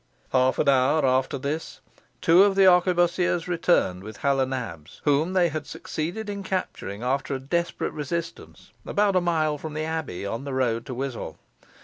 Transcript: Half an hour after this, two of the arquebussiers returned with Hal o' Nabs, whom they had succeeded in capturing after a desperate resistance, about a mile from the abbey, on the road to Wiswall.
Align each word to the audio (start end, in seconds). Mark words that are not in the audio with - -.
Half 0.31 0.57
an 0.57 0.67
hour 0.67 1.05
after 1.05 1.37
this, 1.37 1.79
two 2.21 2.43
of 2.43 2.55
the 2.55 2.65
arquebussiers 2.65 3.47
returned 3.47 4.01
with 4.01 4.17
Hal 4.25 4.39
o' 4.41 4.45
Nabs, 4.45 4.99
whom 5.03 5.33
they 5.33 5.49
had 5.49 5.67
succeeded 5.67 6.27
in 6.27 6.41
capturing 6.41 7.03
after 7.03 7.35
a 7.35 7.39
desperate 7.39 7.93
resistance, 7.93 8.71
about 8.83 9.15
a 9.15 9.21
mile 9.21 9.59
from 9.59 9.75
the 9.75 9.85
abbey, 9.85 10.25
on 10.25 10.43
the 10.43 10.55
road 10.55 10.87
to 10.87 10.95
Wiswall. 10.95 11.37